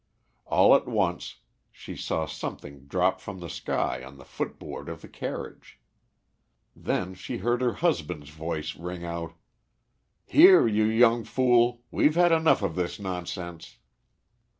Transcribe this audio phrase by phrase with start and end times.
[0.47, 1.35] All at once
[1.71, 5.79] she saw something drop from the sky on the footboard of the carriage.
[6.75, 9.33] Then she heard her husband's voice ring out
[10.25, 13.77] "Here, you young fool, we've had enough of this nonsense."